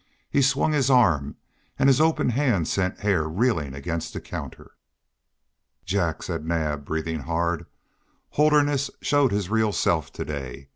He 0.31 0.41
swung 0.41 0.71
his 0.71 0.89
arm, 0.89 1.35
and 1.77 1.87
his 1.87 2.01
open 2.01 2.29
hand 2.29 2.67
sent 2.67 3.01
Hare 3.01 3.27
reeling 3.29 3.75
against 3.75 4.13
the 4.13 4.19
counter. 4.19 4.71
"Jack," 5.85 6.23
said 6.23 6.43
Naab, 6.43 6.85
breathing 6.85 7.19
hard, 7.19 7.67
"Holderness 8.31 8.89
showed 9.03 9.31
his 9.31 9.51
real 9.51 9.71
self 9.71 10.11
to 10.13 10.25
day. 10.25 10.69